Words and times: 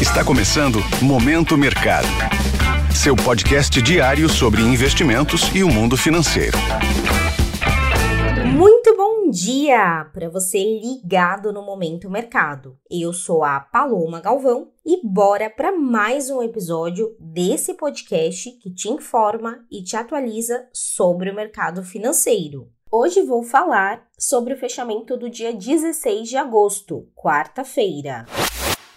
Está 0.00 0.24
começando 0.24 0.78
Momento 1.02 1.58
Mercado. 1.58 2.06
Seu 2.94 3.16
podcast 3.16 3.82
diário 3.82 4.28
sobre 4.28 4.62
investimentos 4.62 5.52
e 5.52 5.64
o 5.64 5.68
mundo 5.68 5.96
financeiro. 5.96 6.56
Muito 8.46 8.96
bom 8.96 9.28
dia 9.28 10.08
para 10.14 10.30
você 10.30 10.58
ligado 10.80 11.52
no 11.52 11.66
Momento 11.66 12.08
Mercado. 12.08 12.78
Eu 12.88 13.12
sou 13.12 13.42
a 13.42 13.58
Paloma 13.58 14.20
Galvão 14.20 14.68
e 14.86 15.04
bora 15.04 15.50
para 15.50 15.72
mais 15.72 16.30
um 16.30 16.44
episódio 16.44 17.16
desse 17.18 17.74
podcast 17.74 18.52
que 18.52 18.72
te 18.72 18.88
informa 18.88 19.66
e 19.68 19.82
te 19.82 19.96
atualiza 19.96 20.68
sobre 20.72 21.28
o 21.28 21.34
mercado 21.34 21.82
financeiro. 21.82 22.68
Hoje 22.88 23.20
vou 23.20 23.42
falar 23.42 24.06
sobre 24.16 24.54
o 24.54 24.56
fechamento 24.56 25.16
do 25.16 25.28
dia 25.28 25.52
16 25.52 26.28
de 26.28 26.36
agosto, 26.36 27.08
quarta-feira. 27.16 28.26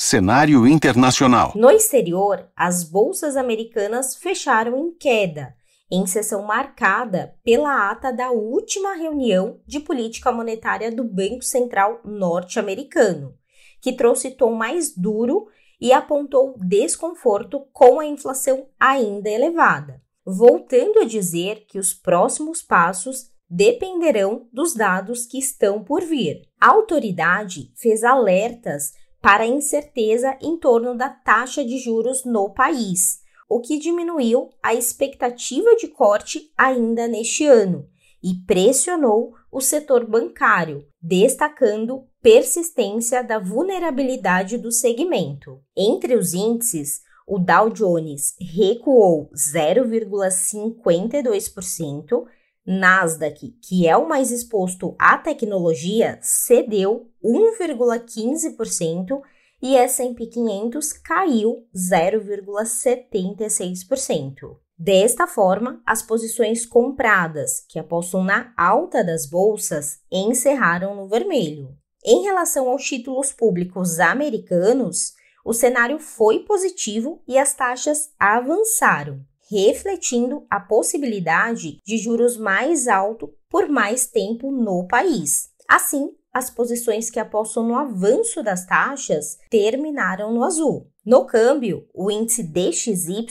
Cenário 0.00 0.64
internacional. 0.64 1.50
No 1.56 1.68
exterior, 1.72 2.48
as 2.54 2.84
bolsas 2.84 3.36
americanas 3.36 4.14
fecharam 4.14 4.78
em 4.78 4.92
queda, 4.92 5.56
em 5.90 6.06
sessão 6.06 6.44
marcada 6.44 7.34
pela 7.42 7.90
ata 7.90 8.12
da 8.12 8.30
última 8.30 8.94
reunião 8.94 9.58
de 9.66 9.80
política 9.80 10.30
monetária 10.30 10.92
do 10.92 11.02
Banco 11.02 11.42
Central 11.42 12.00
norte-americano, 12.04 13.34
que 13.82 13.92
trouxe 13.92 14.30
tom 14.30 14.52
mais 14.52 14.96
duro 14.96 15.48
e 15.80 15.92
apontou 15.92 16.54
desconforto 16.58 17.66
com 17.72 17.98
a 17.98 18.06
inflação 18.06 18.68
ainda 18.78 19.28
elevada, 19.28 20.00
voltando 20.24 21.00
a 21.00 21.04
dizer 21.04 21.66
que 21.66 21.76
os 21.76 21.92
próximos 21.92 22.62
passos 22.62 23.32
dependerão 23.50 24.46
dos 24.52 24.74
dados 24.74 25.26
que 25.26 25.38
estão 25.38 25.82
por 25.82 26.02
vir. 26.02 26.42
A 26.60 26.68
autoridade 26.68 27.72
fez 27.74 28.04
alertas 28.04 28.92
para 29.20 29.44
a 29.44 29.46
incerteza 29.46 30.36
em 30.40 30.56
torno 30.56 30.96
da 30.96 31.08
taxa 31.08 31.64
de 31.64 31.78
juros 31.78 32.24
no 32.24 32.52
país, 32.52 33.20
o 33.48 33.60
que 33.60 33.78
diminuiu 33.78 34.50
a 34.62 34.74
expectativa 34.74 35.74
de 35.76 35.88
corte 35.88 36.52
ainda 36.56 37.08
neste 37.08 37.46
ano 37.46 37.88
e 38.22 38.34
pressionou 38.46 39.32
o 39.50 39.60
setor 39.60 40.06
bancário, 40.06 40.86
destacando 41.00 42.06
persistência 42.20 43.22
da 43.22 43.38
vulnerabilidade 43.38 44.58
do 44.58 44.70
segmento. 44.70 45.62
Entre 45.76 46.14
os 46.14 46.34
índices, 46.34 47.00
o 47.26 47.38
Dow 47.38 47.70
Jones 47.70 48.34
recuou 48.40 49.30
0,52%, 49.34 52.26
Nasdaq, 52.68 53.56
que 53.62 53.88
é 53.88 53.96
o 53.96 54.06
mais 54.06 54.30
exposto 54.30 54.94
à 54.98 55.16
tecnologia, 55.16 56.18
cedeu 56.20 57.10
1,15% 57.24 59.22
e 59.62 59.74
S&P 59.74 60.26
500 60.26 60.92
caiu 60.92 61.66
0,76%. 61.74 64.58
Desta 64.78 65.26
forma, 65.26 65.80
as 65.86 66.02
posições 66.02 66.66
compradas, 66.66 67.64
que 67.70 67.78
apostam 67.78 68.22
na 68.22 68.52
alta 68.54 69.02
das 69.02 69.24
bolsas, 69.24 70.00
encerraram 70.12 70.94
no 70.94 71.08
vermelho. 71.08 71.74
Em 72.04 72.24
relação 72.24 72.68
aos 72.68 72.84
títulos 72.84 73.32
públicos 73.32 73.98
americanos, 73.98 75.14
o 75.42 75.54
cenário 75.54 75.98
foi 75.98 76.40
positivo 76.40 77.22
e 77.26 77.38
as 77.38 77.54
taxas 77.54 78.10
avançaram 78.20 79.26
refletindo 79.50 80.46
a 80.50 80.60
possibilidade 80.60 81.80
de 81.84 81.96
juros 81.96 82.36
mais 82.36 82.86
altos 82.86 83.30
por 83.48 83.68
mais 83.68 84.06
tempo 84.06 84.50
no 84.50 84.86
país. 84.86 85.48
Assim, 85.68 86.10
as 86.32 86.50
posições 86.50 87.10
que 87.10 87.18
apostam 87.18 87.64
no 87.64 87.74
avanço 87.74 88.42
das 88.42 88.66
taxas 88.66 89.38
terminaram 89.50 90.32
no 90.32 90.44
azul. 90.44 90.88
No 91.04 91.24
câmbio, 91.24 91.88
o 91.94 92.10
índice 92.10 92.42
DXY, 92.42 93.26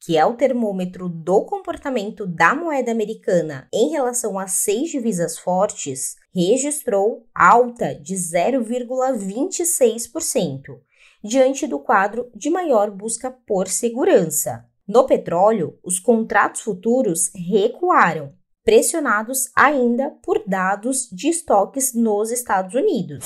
que 0.00 0.16
é 0.16 0.24
o 0.24 0.36
termômetro 0.36 1.08
do 1.08 1.44
comportamento 1.44 2.24
da 2.26 2.54
moeda 2.54 2.92
americana 2.92 3.68
em 3.72 3.90
relação 3.90 4.38
a 4.38 4.46
seis 4.46 4.90
divisas 4.90 5.36
fortes, 5.36 6.14
registrou 6.32 7.26
alta 7.34 7.92
de 7.94 8.14
0,26%, 8.14 10.78
diante 11.24 11.66
do 11.66 11.80
quadro 11.80 12.30
de 12.34 12.48
maior 12.48 12.90
busca 12.90 13.30
por 13.30 13.66
segurança. 13.66 14.64
No 14.88 15.04
petróleo, 15.04 15.76
os 15.82 15.98
contratos 15.98 16.60
futuros 16.60 17.32
recuaram, 17.34 18.32
pressionados 18.64 19.50
ainda 19.56 20.12
por 20.22 20.44
dados 20.46 21.08
de 21.10 21.28
estoques 21.28 21.92
nos 21.92 22.30
Estados 22.30 22.72
Unidos. 22.72 23.24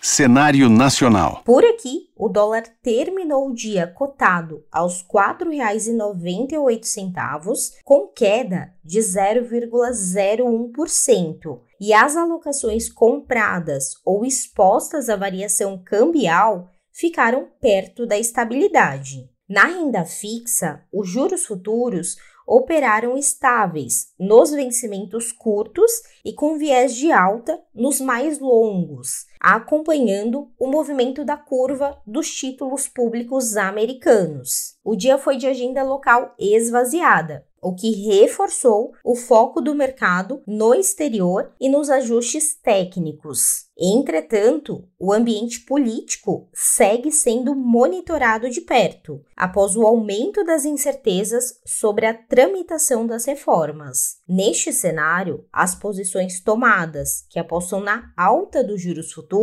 Cenário 0.00 0.68
nacional. 0.68 1.42
Por 1.44 1.64
aqui, 1.64 2.10
o 2.14 2.28
dólar 2.28 2.62
terminou 2.80 3.48
o 3.48 3.54
dia 3.54 3.88
cotado 3.88 4.64
aos 4.70 5.00
R$ 5.00 5.08
4,98, 5.44 7.72
com 7.82 8.06
queda 8.06 8.72
de 8.84 9.00
0,01%, 9.00 11.60
e 11.80 11.92
as 11.92 12.16
alocações 12.16 12.88
compradas 12.88 13.96
ou 14.04 14.24
expostas 14.24 15.08
à 15.08 15.16
variação 15.16 15.82
cambial 15.84 16.70
ficaram 16.92 17.48
perto 17.60 18.06
da 18.06 18.16
estabilidade. 18.16 19.28
Na 19.54 19.66
renda 19.66 20.04
fixa, 20.04 20.82
os 20.92 21.08
juros 21.08 21.46
futuros 21.46 22.16
operaram 22.44 23.16
estáveis 23.16 24.12
nos 24.18 24.50
vencimentos 24.50 25.30
curtos 25.30 25.92
e 26.24 26.32
com 26.32 26.58
viés 26.58 26.92
de 26.96 27.12
alta 27.12 27.62
nos 27.72 28.00
mais 28.00 28.40
longos, 28.40 29.26
acompanhando 29.44 30.50
o 30.58 30.66
movimento 30.66 31.22
da 31.22 31.36
curva 31.36 32.00
dos 32.06 32.30
títulos 32.30 32.88
públicos 32.88 33.58
americanos. 33.58 34.78
O 34.82 34.96
dia 34.96 35.18
foi 35.18 35.36
de 35.36 35.46
agenda 35.46 35.82
local 35.82 36.34
esvaziada, 36.38 37.44
o 37.64 37.74
que 37.74 37.90
reforçou 37.90 38.92
o 39.02 39.16
foco 39.16 39.60
do 39.60 39.74
mercado 39.74 40.42
no 40.46 40.74
exterior 40.74 41.50
e 41.58 41.68
nos 41.68 41.88
ajustes 41.88 42.54
técnicos. 42.54 43.64
Entretanto, 43.76 44.86
o 44.98 45.12
ambiente 45.12 45.60
político 45.60 46.48
segue 46.52 47.10
sendo 47.10 47.56
monitorado 47.56 48.48
de 48.48 48.60
perto, 48.60 49.24
após 49.36 49.74
o 49.76 49.82
aumento 49.84 50.44
das 50.44 50.64
incertezas 50.64 51.60
sobre 51.66 52.06
a 52.06 52.14
tramitação 52.14 53.04
das 53.06 53.24
reformas. 53.24 54.18
Neste 54.28 54.72
cenário, 54.72 55.44
as 55.52 55.74
posições 55.74 56.40
tomadas, 56.40 57.26
que 57.28 57.38
apostam 57.38 57.80
na 57.80 58.12
alta 58.16 58.62
dos 58.62 58.80
juros 58.80 59.12
futuros, 59.12 59.33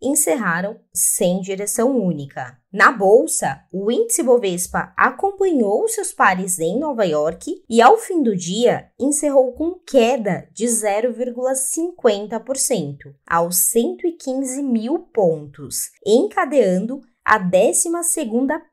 encerraram 0.00 0.78
sem 0.92 1.40
direção 1.40 1.96
única. 1.96 2.56
Na 2.72 2.90
bolsa, 2.90 3.60
o 3.72 3.88
índice 3.90 4.22
Bovespa 4.22 4.92
acompanhou 4.96 5.86
seus 5.88 6.12
pares 6.12 6.58
em 6.58 6.78
Nova 6.78 7.04
York 7.04 7.62
e, 7.68 7.82
ao 7.82 7.98
fim 7.98 8.22
do 8.22 8.36
dia, 8.36 8.90
encerrou 8.98 9.52
com 9.52 9.74
queda 9.86 10.48
de 10.52 10.64
0,50% 10.66 13.14
aos 13.26 13.56
115 13.56 14.62
mil 14.62 15.00
pontos, 15.12 15.90
encadeando 16.06 17.02
a 17.24 17.38
12 17.38 17.88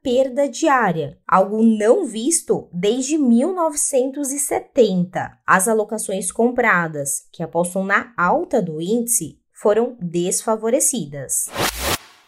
perda 0.02 0.50
diária, 0.50 1.20
algo 1.28 1.62
não 1.62 2.06
visto 2.06 2.68
desde 2.74 3.16
1970. 3.18 5.38
As 5.46 5.68
alocações 5.68 6.32
compradas, 6.32 7.28
que 7.32 7.44
apostam 7.44 7.84
na 7.84 8.12
alta 8.18 8.60
do 8.62 8.82
índice, 8.82 9.38
foram 9.62 9.98
desfavorecidas 10.00 11.50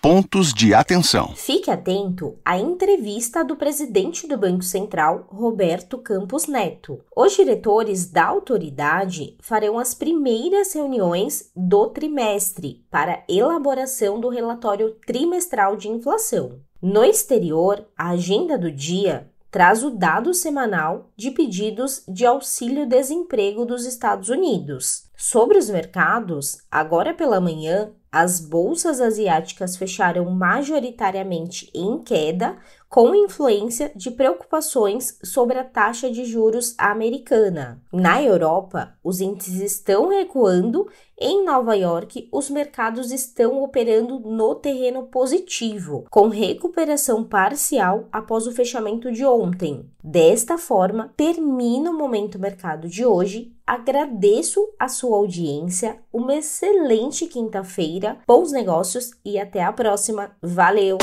pontos 0.01 0.51
de 0.51 0.73
atenção. 0.73 1.35
Fique 1.35 1.69
atento 1.69 2.35
à 2.43 2.57
entrevista 2.57 3.45
do 3.45 3.55
presidente 3.55 4.27
do 4.27 4.35
Banco 4.35 4.63
Central, 4.63 5.27
Roberto 5.29 5.99
Campos 5.99 6.47
Neto. 6.47 6.99
Os 7.15 7.33
diretores 7.33 8.09
da 8.09 8.25
autoridade 8.25 9.37
farão 9.39 9.77
as 9.77 9.93
primeiras 9.93 10.73
reuniões 10.73 11.51
do 11.55 11.87
trimestre 11.87 12.83
para 12.89 13.23
elaboração 13.29 14.19
do 14.19 14.27
relatório 14.27 14.95
trimestral 15.05 15.77
de 15.77 15.87
inflação. 15.87 16.59
No 16.81 17.03
exterior, 17.03 17.85
a 17.95 18.09
agenda 18.09 18.57
do 18.57 18.71
dia 18.71 19.29
traz 19.51 19.83
o 19.83 19.91
dado 19.91 20.33
semanal 20.33 21.11
de 21.15 21.29
pedidos 21.29 22.03
de 22.07 22.25
auxílio-desemprego 22.25 23.65
dos 23.65 23.85
Estados 23.85 24.29
Unidos. 24.29 25.10
Sobre 25.23 25.59
os 25.59 25.69
mercados, 25.69 26.63
agora 26.71 27.13
pela 27.13 27.39
manhã, 27.39 27.91
as 28.11 28.39
bolsas 28.39 28.99
asiáticas 28.99 29.77
fecharam 29.77 30.25
majoritariamente 30.31 31.69
em 31.75 31.99
queda, 31.99 32.57
com 32.89 33.13
influência 33.13 33.91
de 33.95 34.09
preocupações 34.09 35.19
sobre 35.23 35.59
a 35.59 35.63
taxa 35.63 36.09
de 36.09 36.25
juros 36.25 36.73
americana. 36.75 37.79
Na 37.93 38.21
Europa, 38.21 38.95
os 39.03 39.21
índices 39.21 39.61
estão 39.61 40.09
recuando. 40.09 40.89
Em 41.17 41.45
Nova 41.45 41.75
York, 41.75 42.27
os 42.33 42.49
mercados 42.49 43.11
estão 43.11 43.61
operando 43.61 44.19
no 44.19 44.55
terreno 44.55 45.03
positivo, 45.03 46.03
com 46.09 46.29
recuperação 46.29 47.23
parcial 47.23 48.09
após 48.11 48.47
o 48.47 48.51
fechamento 48.51 49.11
de 49.11 49.23
ontem. 49.23 49.87
Desta 50.03 50.57
forma, 50.57 51.13
termina 51.15 51.91
o 51.91 51.97
momento 51.97 52.39
mercado 52.39 52.89
de 52.89 53.05
hoje 53.05 53.55
Agradeço 53.71 54.67
a 54.77 54.89
sua 55.11 55.17
audiência, 55.17 55.97
uma 56.13 56.35
excelente 56.35 57.27
quinta-feira, 57.27 58.19
bons 58.25 58.53
negócios 58.53 59.11
e 59.25 59.37
até 59.37 59.61
a 59.61 59.73
próxima. 59.73 60.31
Valeu! 60.41 60.97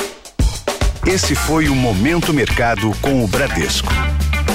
Esse 1.06 1.34
foi 1.34 1.68
o 1.68 1.74
Momento 1.74 2.32
Mercado 2.32 2.90
com 3.02 3.22
o 3.22 3.28
Bradesco. 3.28 3.92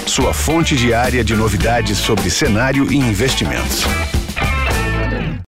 Sua 0.07 0.33
fonte 0.33 0.75
diária 0.75 1.23
de 1.23 1.35
novidades 1.35 1.99
sobre 1.99 2.31
cenário 2.31 2.91
e 2.91 2.95
investimentos. 2.95 3.83